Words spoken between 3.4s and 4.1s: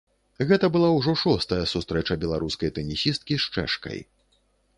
з чэшкай.